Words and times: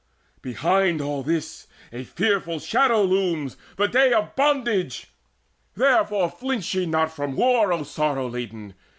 Behind 0.41 0.99
all 0.99 1.21
this 1.21 1.67
a 1.93 2.03
fearful 2.03 2.57
shadow 2.59 3.03
looms, 3.03 3.55
The 3.77 3.85
day 3.85 4.13
of 4.13 4.35
bondage! 4.35 5.11
Therefore 5.75 6.27
flinch 6.31 6.75
not 6.75 7.09
ye 7.09 7.13
From 7.13 7.35
war, 7.35 7.71
O 7.71 7.83
sorrow 7.83 8.27
laden! 8.27 8.73